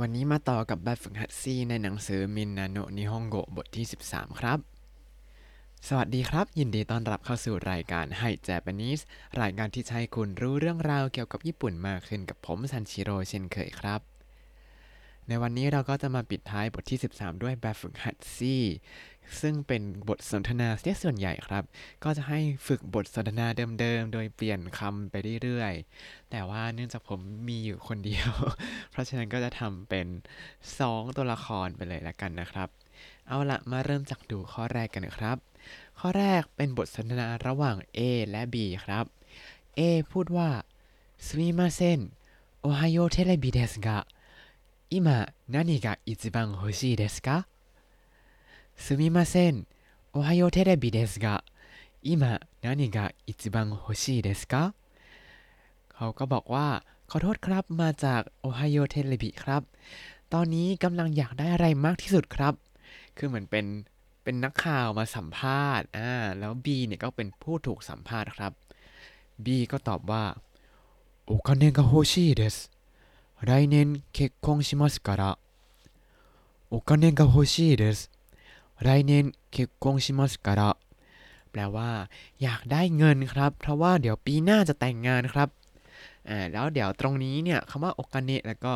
[0.00, 4.58] วันนี้มาต่อกับแบบฝึกหัดซีในหนังสือมินนาโนนิฮงโกบทที่ 13 ครับ
[5.88, 9.00] สวัสดีครับ ยินดีต้อนรับเข้าสู่รายการไฮเจแปนิส
[9.40, 14.00] รายการที่จะให้คุณรู้เรื่องราวเกี่ยวกับญี่ปุ่นมากขึ้นกับผมซันชิโร่เช่นเคยครับ
[15.28, 18.54] ในวันนี้เราก็จะมาปิดท้ายบทที่ 13 ด้วยแบบฝึกหัดซี
[19.41, 21.63] ซึ่งเป็นบทสนทนาเสียส่วนใหญ่ครับ
[22.03, 23.47] ก็จะให้ฝึกบทสนทนา
[23.79, 28.31] เดิมๆ โดยเปลี่ยนคำไปเรื่อยๆ แต่ว่าเนื่องจากผมมีอยู่คนเดียว
[28.91, 30.07] เพราะฉะนั้นก็จะทำเป็น
[30.61, 32.69] 2 ตัวละครไปเลยละกันนะครับ
[33.27, 35.37] เอาละมาเริ่มจากดูข้อแรกกันนะครับ
[35.99, 37.99] ข้อแรกเป็นบทสนทนาระหว่าง A
[38.29, 39.05] และ B ครับ
[39.79, 39.81] A
[40.11, 40.49] พูดว่า
[41.25, 41.99] すみません
[42.65, 43.87] おはようテレビですが
[44.89, 47.47] 今何が一番欲しいですか
[48.79, 49.67] すみません
[50.13, 51.43] おはようテレビですが
[52.01, 54.73] 今何が一番欲しいですか
[55.95, 56.67] เขาก็บอกว่า
[57.09, 59.61] ขอโทษครับมาจากโอไฮโอเทเลบิครับ
[60.33, 62.53] ตอนนี้กำลังอยากได้อะไรมากที่สุดครับ
[63.17, 63.65] คือเหมือนเป็น
[64.23, 68.51] เป็นนักข่าวมาสัมภาษณ์อ่าแล้ว B เนี่ยก็เป็นผู้ถูกสัมภาษณ์ครับ
[69.45, 70.23] B ก็ตอบว่า
[71.27, 72.55] โอ金が欲しいです
[73.49, 75.23] 来年結婚しますから
[76.69, 78.11] お金が欲しいです
[78.86, 80.76] 来年結婚しますから
[81.50, 81.90] แปลว่า
[82.42, 85.48] อยากได้เงินครับ เพราะว่าเดี๋ยวปีหน้าจะแต่งงานครับ
[86.28, 88.74] อ่าแล้วเดี๋ยวตรงนี้เนี่ยคำว่าโอกาเนะแล้วก็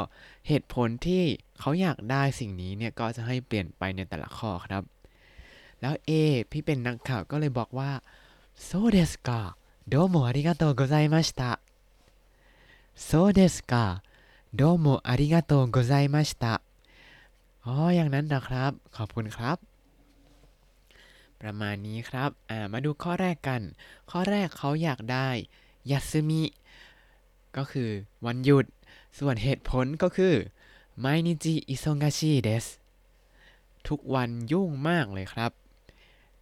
[0.49, 1.23] เหตุผลที่
[1.59, 4.83] เขาอยากได้สิ่งนี้เนี่ยก็จะให้เปลี่ยนไปในแต่ละข้อครับ
[5.81, 6.11] แล้ว A
[6.51, 7.91] พี่เป็นนักข่าวก็เลยบอกว่า
[8.69, 9.31] そうですか
[9.93, 11.41] どうもありがとうございました
[13.09, 14.03] そうですか
[14.61, 16.63] どうもありがとうございました
[17.67, 19.74] อ๋ออย่างนั้นนะครับ ขอบคุณครับ
[21.44, 23.62] ประมาณนี้ครับ อ่า มาดูข้อแรกกัน
[24.12, 25.30] ข้อแรกเขาอยากได้
[25.92, 26.44] ยาซึมิ
[27.56, 27.90] ก็คือ
[28.26, 28.66] วันหยุด
[29.18, 30.36] ส่วนเหตุผลก็คือ
[31.04, 31.30] 毎日
[31.68, 32.66] 忙しいです
[33.88, 35.52] ทุกวันยุ่งมากเลยครับ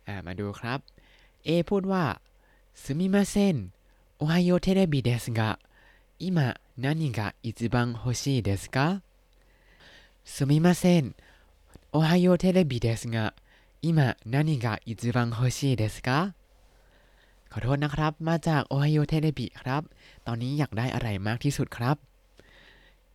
[0.08, 0.80] อ่า มาดูครับ
[1.48, 2.06] A พูดว่า
[2.84, 3.56] すみません
[4.20, 5.60] おはようテレビですが
[6.20, 9.02] 今何が一番欲しいですか
[10.26, 11.16] すみません
[11.92, 13.34] おはようテレビですが
[13.85, 16.37] 今何が一番欲しいですか
[17.51, 19.83] ขอโทษนะครับ มาจากโอไฮโอเทเนบิครับ
[20.27, 21.97] ตอนนี้อยากได้อะไรมากที่สุดครับ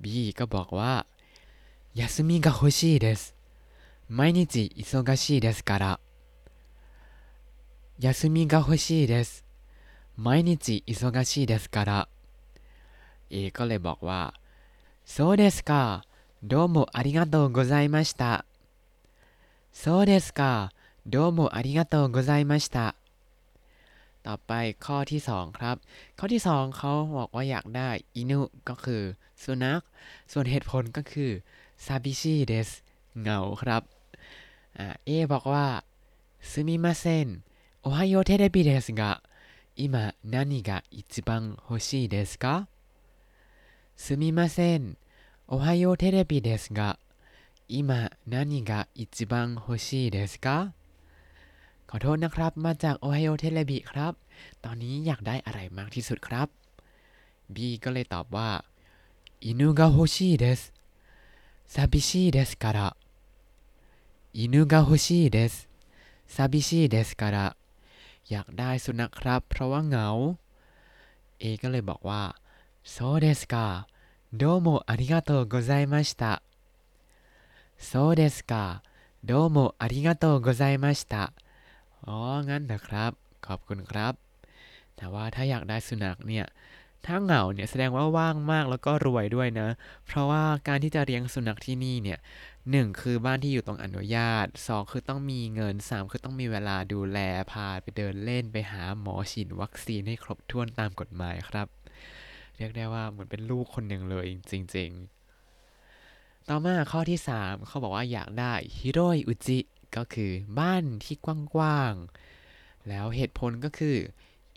[0.01, 0.93] บีก็บอกว่า
[1.99, 3.21] ยาสมิが欲しいです
[4.09, 4.43] 毎日
[4.75, 5.85] 忙しいですから
[8.03, 9.45] ยาสมิが欲しいです
[10.17, 11.91] 毎日忙しいですから
[13.29, 14.33] เอก็เลยบอกว่า
[15.05, 16.03] そうですか
[16.43, 18.46] どうもありがとうございました
[19.83, 20.73] そうですか
[21.05, 22.95] どうもありがとうございました
[24.23, 25.75] ต่อไปข้อที่สองครับ
[26.19, 29.03] ข้อที่สองเขาบอกว่าอยากได้อินุก็คือ
[29.43, 29.81] สุนัข
[30.31, 31.31] ส่วนเหตุผลก็คือ
[31.85, 32.69] ซาบิชิเดส
[33.21, 33.83] เงาครับ
[35.05, 35.67] เอบอกว่า
[36.49, 37.27] ซึมิมาเซน
[37.81, 39.11] โอฮายโอเทเดบิเดสกะ
[39.83, 42.67] 今何が一番欲しいですか
[43.95, 44.97] すみません。
[45.47, 46.99] おはようテレビですが、
[47.69, 50.73] 今何が一番欲しいですか
[51.87, 54.13] ขอโทษนะครับ มาจากโอไฮโอเทเลบีครับ
[54.63, 56.47] ตอนนี้อยากได้อะไรมากที่สุดครับ
[57.55, 58.49] บีก็เลยตอบว่า
[59.43, 60.61] อินุกะโฮชิเดส
[61.73, 62.89] ซาบิชิเดสการะ
[64.37, 65.53] อิกะโฮชิเดส
[66.35, 67.47] ซาบิชิเดสการะ
[68.29, 70.07] อยากได้สุนัขครับ เพราะว่าเหงา
[71.39, 72.23] เอก็เลยบอกว่า
[72.93, 73.55] そうですか
[74.41, 76.41] どうもありがとうございました
[77.77, 78.81] そうですか
[79.23, 81.31] どうもありがとうございました
[82.05, 83.11] อ๋อ งั้นนะครับ
[83.45, 84.13] ขอบคุณครับ
[84.97, 86.45] แต่ว่าถ้าอยากได้สุนัขเนี่ย
[87.05, 89.69] ถ้าเหงาเนี่ยแสดงว่าว่างมากแล้วก็รวยด้วยนะ
[90.05, 92.19] เพราะว่าการที่จะเลี้ยงสุนัขที่นี่เนี่ย
[92.71, 97.19] หนึ่งคือบ้านที่อยู่ต้องอนุญาตสองคือต้องมีเงินสามคือต้องมีเวลาดูแล
[97.51, 101.67] พาไปเดินเล่นไปหาหมอฉีดวัคซีนให้ครบถ้วนตามกฎหมายครับ
[102.57, 105.16] เรียกได้ว่าเหมือนเป็นลูกคนหนึ่งเลยจริง ๆ
[106.51, 109.59] ต่อมาข้อที่ 3 เขาบอกว่าอยากได้ฮิโรยอุจิ
[109.95, 111.15] ก็คือบ้านที่
[111.53, 113.97] กว้างๆ แล้วเหตุผลก็คือ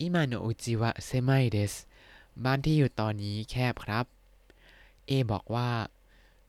[0.00, 1.72] 今のうちは狭いです
[2.44, 4.06] บ้านที่อยู่ตอนนี้แคบครับ
[5.06, 5.70] A บอกว่า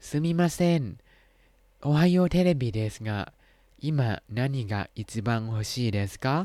[0.08, 6.38] すみませんおはようテレビですが今何が一番欲しいですか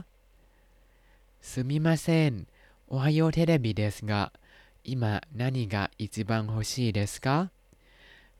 [1.48, 7.38] すみませんおはようテレビですが今何が一番欲しいですか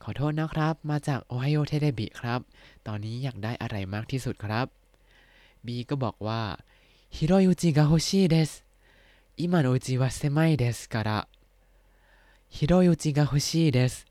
[0.02, 2.40] ขอโทษนะครับ มาจากโอไฮโอเทเดบิครับ
[2.86, 4.66] ตอนนี้อยากได้อะไรมากที่สุดครับ
[5.66, 6.42] บีก็บอกว่า
[7.16, 8.50] ฮิโรยุจิが欲しいです
[9.36, 11.10] 今のうちは狭いですから
[12.48, 14.06] 広いうちが欲しいです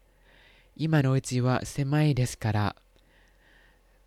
[0.78, 2.76] 今のうちは狭いですから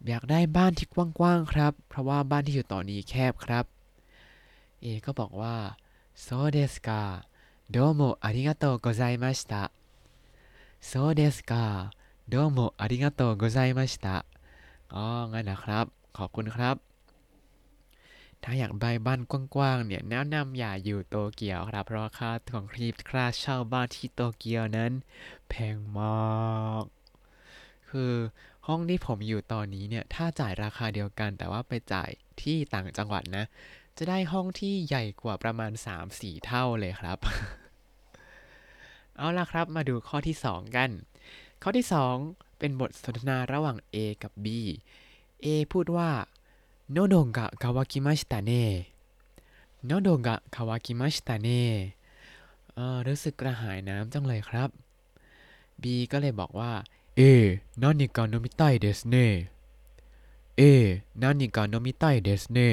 [0.07, 3.65] อยากได้บ้านที่กว้างๆครับ เพราะว่าบ้านที่อยู่ต่อนี้แคบครับ
[4.81, 5.57] เอก็บอกว่า
[6.15, 7.27] そうですか
[7.71, 9.78] どうもありがとうございました
[10.81, 11.91] そうですか
[12.29, 14.25] どうもありがとうございました
[14.95, 15.87] อ๋องั้นนะครับ
[16.17, 16.77] ขอบคุณครับ
[18.43, 24.93] ถ้าอยากไปบ้านกว้างๆ เนี่ยแนะนำอย่าอยู่โตเกียวครับ เพราะค่าของครีบค่าเช่าบ้านที่โตเกียวนั้น
[25.49, 26.15] แพงมา
[26.83, 26.85] ก
[27.91, 28.15] คือ
[28.67, 32.11] ห้องที่ผมอยู่ตอนนี้เนี่ย ถ้าจ่ายราคาเดียวกัน แต่ว่าไปจ่าย
[32.43, 33.45] ที่ต่างจังหวัดนะ
[33.97, 35.73] จะได้ห้องที่ใหญ่กว่าประมาณ
[36.09, 37.19] 3-4 เท่าเลยครับ
[39.19, 40.91] เอาล่ะครับ มาดูข้อที่ 2 กัน
[41.63, 41.87] ข้อที่
[42.23, 44.47] 2 เป็นบทสนทนาระหว่าง A กับ B
[45.45, 46.11] A พูดว่า
[46.93, 48.65] โนโดงกะคาวากิมาชิตะเน่
[49.87, 51.63] โนโดงกะคาวากิมาชิตะเน่
[53.07, 54.71] รู้สึกกระหายน้ำจังเลยครับ
[55.83, 56.73] B ก็เลยบอกว่า
[57.17, 57.21] เอ
[57.83, 59.27] นานิกานโนมิไตเดสเน่
[60.57, 60.63] เอ
[61.23, 62.71] นานิกานโนมิไตเดสเน่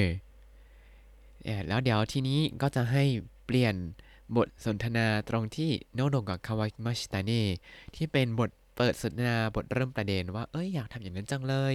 [1.67, 3.03] แล้วเดี๋ยวทีนี้ก็จะให้
[3.45, 3.75] เปลี่ยน
[4.35, 7.41] บทสนทนาตรงที่โนโดกับคาวามาชิตานี
[7.95, 11.73] ที่เป็นบทเปิดสนทนาบทเริ่มประเด็นว่าเอ้ยอยากทำอย่างนั้นจังเลย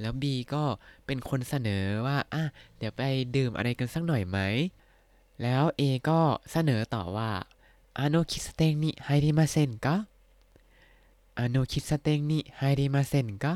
[0.00, 0.62] แล้วบีก็
[1.06, 2.42] เป็นคนเสนอว่าอะ
[2.78, 3.02] เดี๋ยวไป
[3.36, 4.38] ดื่มอะไรกันสักหน่อยไหม
[5.42, 6.20] แล้วเอก็
[6.52, 7.30] เสนอต่อว่า
[7.98, 9.96] อาโนคิสเตงนี่ไฮริมาเซนก็
[11.38, 13.54] あの喫茶店に入りませんか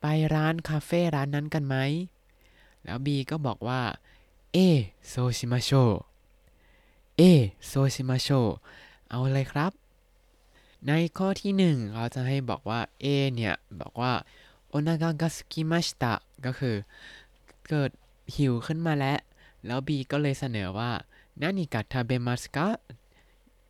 [0.00, 0.04] ไป
[0.34, 1.76] ร้านคาเฟ่ร้านนั้นกันไหม
[2.84, 3.80] แล้ว B ก็บอกว่า
[4.52, 4.58] ええ
[5.06, 7.22] そうしましょう
[7.66, 8.28] ええそうしましょう
[9.08, 9.72] เอาเลยครับ
[10.86, 14.12] ในข้อที่หนึ่งเขาจะให้บอกว่า A เนี่ย บอกว่า
[14.68, 16.14] おなかがすきました
[16.44, 16.76] ก็คือ
[17.68, 17.90] เกิด
[18.36, 19.18] หิวขึ้นมาแล้ว
[19.66, 20.90] แล้ว B ก็เลยเสนอว่า
[21.40, 22.68] 何か食べますか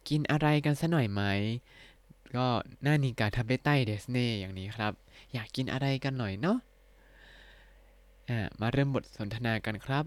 [0.08, 1.20] กินอะไรกันสัหน่อยไหม
[2.37, 2.46] ก็
[2.85, 4.93] นานิกะทาเบไตเดสเน่อย่างนี้ครับ
[5.32, 6.58] อยากกินอะไรกันหน่อยเนาะ
[8.61, 10.05] มาเริ่มบทสนทนากันครับ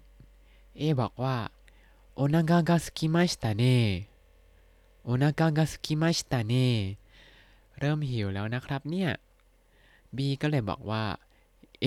[0.80, 1.36] A บอกว่า
[2.17, 3.79] โอนาคากาสกิมาชิตะเน่
[5.05, 6.69] โอนาคากาสกิมาชิตะเน่
[7.79, 9.11] เริ่มหิวแล้วนะครับเนี่ย
[10.17, 11.05] B ก็เลยบอกว่า
[11.83, 11.87] เอ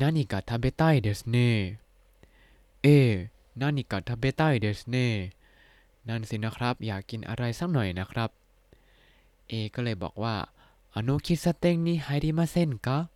[0.00, 1.48] นานิกะทาเบไตเดสเน่
[2.82, 2.88] เอ
[3.60, 5.06] นานิกะทาเบไตเดสเน่
[6.08, 8.30] นั่นสินะครับ อยากกินอะไรสักหน่อยนะครับ
[9.50, 10.36] A ก็เลยบอกว่า
[10.96, 13.08] あの喫茶店に入りませんか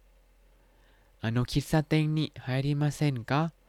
[1.23, 3.62] あの喫茶店に入りませんかไ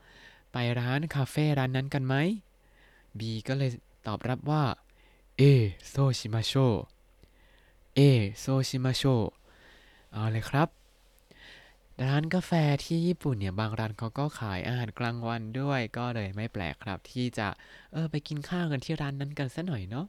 [0.56, 2.14] ไปร้านคาเฟ่ร้านนั้นกันไหม
[3.18, 3.70] B ก็เลย
[4.06, 4.64] ตอบรับว่า
[5.38, 5.42] ええ
[5.88, 8.00] そうしましょう
[8.38, 9.02] ええそうしましょう
[10.12, 10.68] เอาเลยครับ
[12.06, 12.52] ร้านกาแฟ
[12.84, 17.48] ที่ญี่ปุ่นเนี่ย บางร้านเขาก็ขายอาหารกลางวันด้วย ก็เลยไม่แปลกครับ ที่จะ
[17.92, 20.06] เออ ไปกินข้าวกันที่ร้านนั้นกันสัหน่อยเนาะ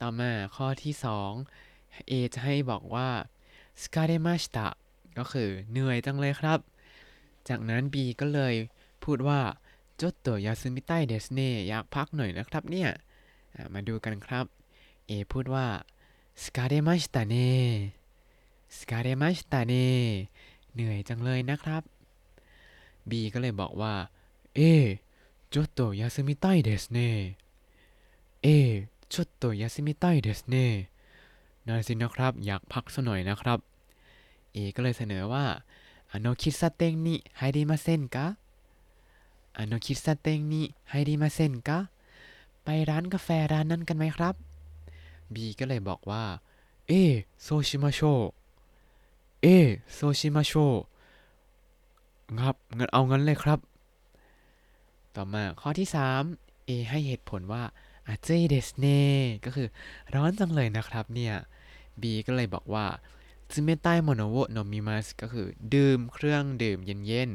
[0.00, 0.94] ต่อมาข้อที่
[1.52, 3.08] 2 A จะให้บอกว่า
[3.82, 4.68] สกาเดมาชิตะ
[5.18, 6.60] ก็คือเหนื่อยจังเลยครับ
[7.48, 8.54] จากนั้นบีก็เลย
[9.04, 9.40] พูดว่า
[10.00, 12.90] จดตัวยาซึมิไตเดสเน่อยากพักหน่อยนะครับเนี่ย
[13.74, 14.46] มาดูกันครับ
[15.06, 15.66] เอพูดว่า
[16.42, 17.52] สกาเดมาชตาเน่
[18.78, 19.88] สกาเดมาชตาเน่
[20.72, 21.82] เหนื่อยจังเลยนะครับ
[23.10, 23.94] บีก็เลยบอกว่า
[24.54, 24.60] เอ
[25.54, 27.08] จดตัวยาซึมิไตเดสเน่
[28.42, 28.48] เอ
[29.14, 30.66] จดตัวยาซึมิไตเดสเน่
[31.66, 33.58] นั่นสินะครับ อยากพักสักหน่อยนะครับ
[34.52, 35.44] เอก็เลยเสนอว่า
[36.13, 38.37] あの喫茶店に入りませんか
[39.53, 41.89] あの喫茶店に入りませんか
[42.63, 44.35] ไปร้านกาแฟร้านนั้นกันไหมครับ
[45.33, 46.23] B ก็เลยบอกว่า
[46.87, 46.91] เอ
[47.41, 47.99] โซชิมาโช
[49.41, 49.47] เอ
[49.93, 50.53] โซชิมาโช
[52.39, 53.59] ครับงั้นเอางั้นเลยครับ
[55.15, 55.87] ต่อมาข้อที่
[56.29, 57.63] 3 A ให้เหตุผลว่า
[58.07, 59.01] อาเจเดสเน่
[59.45, 59.67] ก็คือ
[60.15, 61.35] ร้อนจังเลยนะครับเนี่ย
[62.01, 62.85] B ก็เลยบอกว่า
[63.52, 67.30] ซึเมไตโมโนโวโนมิมัสก็คือดื่มเครื่องดื่มเย็น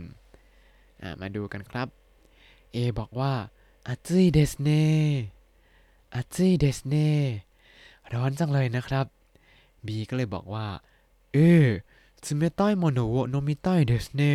[0.57, 1.87] ๆมาดูกันครับ
[2.75, 3.33] A บอกว่า
[3.87, 7.09] 暑いですね暑いですね
[8.13, 9.05] ร้อนจังเลยนะครับ
[9.85, 10.67] B ก็เลยบอกว่า
[11.33, 11.37] ええ
[12.25, 14.33] 冷たい物を飲みたいですねえ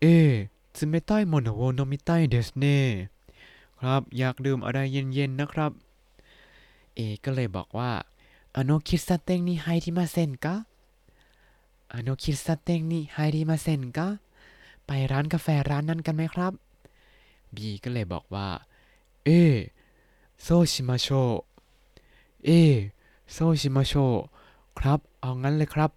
[0.00, 2.78] え冷たい物を飲みたいですね
[3.80, 5.72] ครับ อยากดื่มอะไรเย็นๆนะครับ
[6.94, 7.90] A ก็เลยบอกว่า
[8.53, 10.65] あの喫茶店に入りませんか
[11.89, 14.19] あの喫茶店に入りませんか
[14.85, 16.53] ไปร้านกาแฟร้านนั้นกันไหมครับ
[17.55, 18.47] B ก็เลยบอกว่า
[19.25, 19.29] เอ
[20.43, 21.07] โซชิมาโช
[22.45, 22.49] เอ
[23.33, 23.93] โซชิมาโช
[24.79, 25.91] ครับ เอางั้นเลยครับ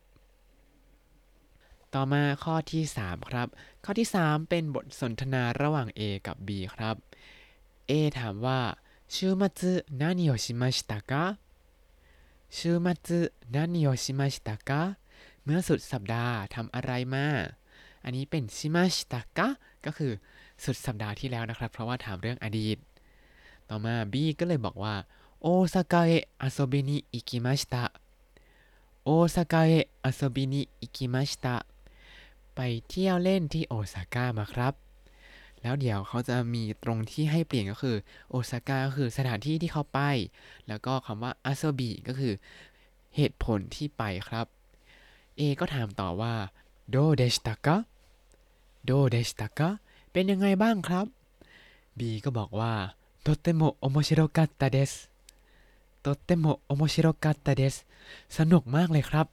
[1.95, 3.49] ต่อมาข้อที่ 3 ครับ
[3.85, 6.97] ข้อที่ 3 เป็นบทสนทนาระหว่าง A กับ B ครับ
[7.90, 8.61] A ถามว่า
[9.14, 11.38] 週末何をしましたか
[12.52, 14.97] 週 週末何をしましたか
[15.45, 17.26] เมื่อสุดสัปดาห์ทำอะไรมา
[18.04, 19.49] อันนี้เป็นชิมาชิตะกะ
[19.85, 20.12] ก็คือ
[20.64, 22.78] สุดสัปดาห์ที่แล้วนะครับ เพราะว่าถามเรื่องอดีต
[23.68, 24.95] ต่อมาบีก็เลยบอกว่า
[25.42, 27.85] โอซากะเอะอาโซบินิอิกิมาชิตะ
[29.04, 31.57] โอซากะเอะอาโซบินิอิกิมาชิตะ
[32.54, 34.82] ไปเที่ยวเล่นที่โอซาก้ามาครับ
[35.62, 37.97] แล้วเดี๋ยวเขาจะมีตรงที่ให้เปลี่ยนก็คือ
[38.28, 40.00] โอซาก้าก็คือสถานที่ที่เขาไป
[40.68, 42.35] แล้วก็คำว่าอาโซบิก็คือ
[43.16, 44.47] เหตุผลที่ไปครับ
[45.38, 46.35] A ก็ถามต่อว่า
[46.90, 47.76] โดเดชิตะกะ
[48.85, 49.68] โดเดชิตะกะ
[50.12, 51.07] เป็นยังไงบ้างครับ
[51.99, 52.75] B ก็บอกว่า
[53.25, 54.92] とっても面白かったです
[56.04, 57.75] とっても面白かったです
[58.37, 59.26] สนุกมากเลยครับ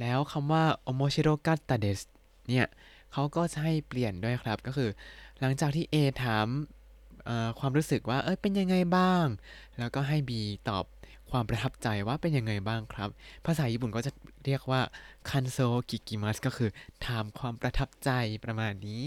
[0.00, 2.00] แล้วคำว่าโอโมชิโรกัตตาเดส
[2.48, 2.66] เนี่ย
[3.12, 4.90] เขาก็จะให้เปลี่ยนด้วยครับ ก็คือ
[5.39, 6.47] หลังจากที่ A ถาม
[7.59, 9.25] ความรู้สึกว่าเอ้ยเป็นยังไงบ้าง
[9.79, 10.31] แล้วก็ให้ B
[10.69, 10.85] ตอบ
[11.31, 13.09] ความประทับใจว่าเป็นยังไงบ้างครับ
[13.45, 14.11] ภาษาญี่ปุ่นก็จะ
[14.45, 14.81] เรียกว่า
[15.29, 15.57] คันโซ
[15.89, 16.69] กิกิมัสก็คือ
[17.05, 18.09] ถามความประทับใจ
[18.43, 19.05] ประมาณนี้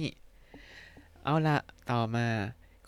[1.25, 1.59] เอาละ
[1.91, 2.27] ต่อมา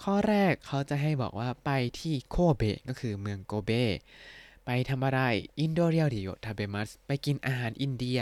[0.03, 1.71] ข้อแรกเขาจะให้บอกว่าไป
[2.01, 3.71] ที่โคเบก็คือเมืองโกเบ
[4.67, 5.21] ไปทำอะไร
[5.61, 8.21] อินโดเรียริโอทาเบมัสไปกินอาหารอินเดีย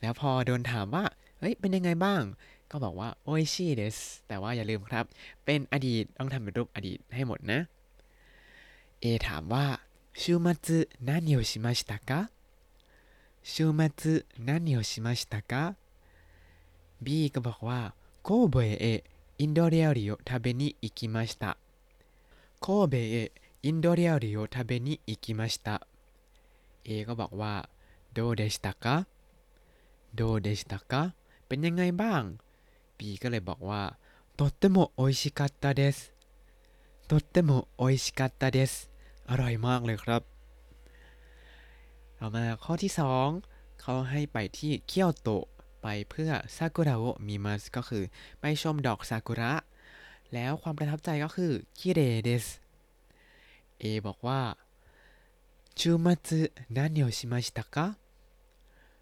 [0.00, 1.04] แล้วพอโดนถามว่า
[1.38, 2.22] เฮ้ยเป็นยังไงบ้าง
[2.71, 3.97] ก็บอกว่าโออิชิเดส
[4.27, 5.05] แต่ว่าอย่าลืมครับ
[5.45, 7.59] เป็นอดีตต้องทำเป็นรูปอดีตให้หมดนะ
[9.03, 9.65] A ถามว่า
[10.21, 12.29] 週末何をしましたか
[13.41, 15.75] 週末何をしましたか
[17.05, 17.79] B ก็บอกว่า
[18.23, 18.99] โคเบะเอะ
[19.41, 21.51] อินโดเรียริโอทาเบนิอิกิมาชิตะ
[22.61, 23.29] โคเบะเอะ
[23.65, 25.75] อินโดเรียริโอทาเบนิอิกิมาชิตะ
[26.87, 27.53] A ก็บอกว่า
[28.13, 28.95] โดเดชิตะกะ
[30.15, 31.01] โดเดชิตะกะ
[31.47, 32.21] เป็นยังไงบ้าง
[32.97, 33.83] B ก็เลยบอกว่า
[34.37, 36.13] とっても美味しかったです
[37.09, 38.89] とっても美味しかったです
[39.29, 40.21] อร่อยมากเลยครับ
[42.19, 42.91] ต่อมาข้อที่
[43.37, 45.45] 2 เขาให้ไปที่เคียวโตะ
[45.81, 48.03] ไปเพื่อซากุระโอมิมัสก็คือ
[48.39, 49.53] ไปชมดอกซากุระ
[50.33, 52.45] แล้วความประทับใจก็คือคิเรเดส
[53.81, 54.41] A บอกว่า
[55.75, 57.97] 週末何をしましたか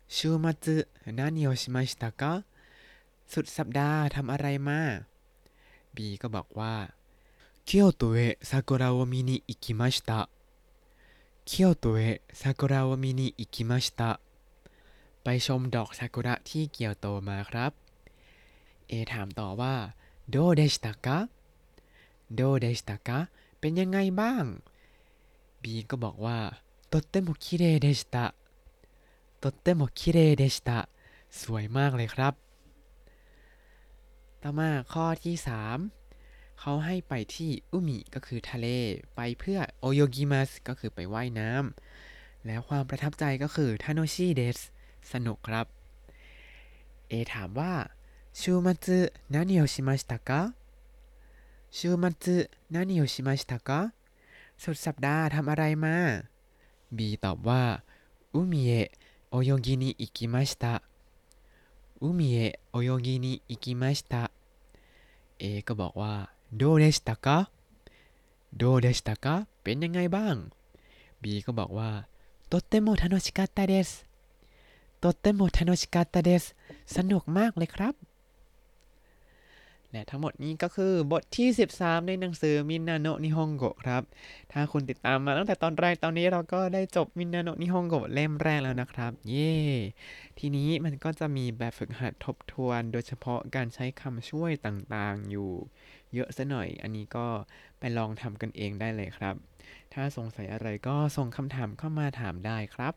[0.07, 2.45] 週末何をしましたか
[3.33, 4.80] สุดสัปดาห์ทำอะไรมา
[5.97, 6.75] บีก็บอกว่า
[7.64, 8.18] เคียวโตเอ
[8.50, 10.21] ซากุระโอมินิอิคิมาชิตะ
[11.47, 12.00] เคียวโตเอ
[12.40, 14.11] ซากุระโอมินิอิคิมาชิตะ
[15.23, 17.73] ไปชมดอกซากุระที่เกียวโตมาครับ
[18.88, 19.75] เอถามต่อว่า
[20.30, 21.18] โดเดชิตะกะ
[22.35, 23.18] โดเดชิตะกะ
[23.59, 24.45] เป็นยังไงบ้าง
[25.62, 26.38] บีก็บอกว่า
[26.90, 28.26] ตเตโมคิเรเดชิตะ
[29.42, 30.78] ตเตโมคิเรเดชิตะ
[31.40, 32.35] สวยมากเลยครับ
[34.45, 35.35] ต่อมาข้อที่
[35.97, 38.67] 3 เขาให้ไปที่อุมิก็คือทะเล
[39.15, 44.59] ไปเพื่อโอโยกิมัสก็คือไปว่ายน้ำแล้วความประทับใจก็คือทาโนชิเดส
[45.11, 45.65] สนุกครับ
[47.11, 47.73] A ถามว่า
[48.39, 50.53] 週末何をしましたか
[51.77, 53.69] 週末何をしましたか
[54.63, 55.97] สุดสัปดาห์ทำอะไรมา
[56.97, 57.63] B ตอบว่า
[58.33, 58.89] อุมิเอะ
[59.29, 60.75] โอโยกินิอิกิมาชิตะ
[62.01, 64.23] อุมิเอะโอโยกินิอิกิมาชิตะ
[65.38, 66.14] เอก็บอกว่า
[66.56, 67.38] โดเดสตากะ
[68.56, 70.34] โดเดสตากะเป็นยังไงบ้าง
[71.22, 71.90] B ก็บอกว่า
[72.48, 73.90] とても楽しかったです
[74.98, 76.44] とても楽しかったです
[76.96, 77.94] สนุกมากเลยครับ
[79.96, 84.02] และทั้งหมดนี้ก็คือบทที่ 13 ในหนังสือ みんなの日本語 ครับ
[84.52, 89.56] ถ้าคุณติดตามมาตั้งแต่ตอนแรกตอนนี้เราก็ได้จบ みんなの日本語 เล่มแรกแล้วนะครับ เย่
[90.38, 95.50] ทีนี้มันก็จะมีแบบฝึกหัดทบทวน โดยเฉพาะการใช้คำช่วยต่างๆ อยู่
[96.14, 97.26] เยอะซะหน่อย อันนี้ก็
[97.78, 99.34] ไปลองทำกันเองได้เลยครับ
[99.94, 102.94] ถ้าสงสัยอะไรก็ส่งคำถามเข้ามาถามได้ครับ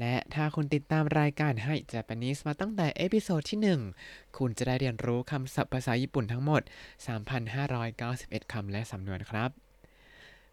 [0.00, 6.62] และถ้าคุณติดตามรายการให้ Japanese มาตั้งแต่เอพิโซดที่ 1 คุณจะได้เรียนรู้คำศัพท์ภาษาญี่ปุ่นทั้งหมด
[7.76, 9.63] 3,591 คำและสำนวนครับ